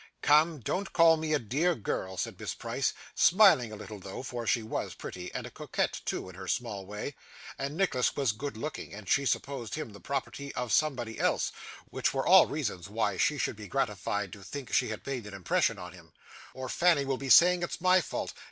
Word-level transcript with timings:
'Come, 0.23 0.61
don't 0.61 0.93
call 0.93 1.15
me 1.15 1.31
a 1.31 1.37
dear 1.37 1.75
girl,' 1.75 2.17
said 2.17 2.39
Miss 2.39 2.55
Price 2.55 2.91
smiling 3.13 3.71
a 3.71 3.75
little 3.75 3.99
though, 3.99 4.23
for 4.23 4.47
she 4.47 4.63
was 4.63 4.95
pretty, 4.95 5.31
and 5.31 5.45
a 5.45 5.51
coquette 5.51 6.01
too 6.05 6.27
in 6.27 6.33
her 6.33 6.47
small 6.47 6.87
way, 6.87 7.13
and 7.59 7.77
Nicholas 7.77 8.15
was 8.15 8.31
good 8.31 8.57
looking, 8.57 8.95
and 8.95 9.07
she 9.07 9.27
supposed 9.27 9.75
him 9.75 9.93
the 9.93 9.99
property 9.99 10.51
of 10.55 10.73
somebody 10.73 11.19
else, 11.19 11.51
which 11.91 12.15
were 12.15 12.25
all 12.25 12.47
reasons 12.47 12.89
why 12.89 13.15
she 13.15 13.37
should 13.37 13.55
be 13.55 13.67
gratified 13.67 14.33
to 14.33 14.41
think 14.43 14.73
she 14.73 14.89
had 14.89 15.05
made 15.05 15.27
an 15.27 15.35
impression 15.35 15.77
on 15.77 15.91
him, 15.93 16.13
'or 16.55 16.67
Fanny 16.67 17.05
will 17.05 17.17
be 17.17 17.29
saying 17.29 17.61
it's 17.61 17.79
my 17.79 18.01
fault. 18.01 18.33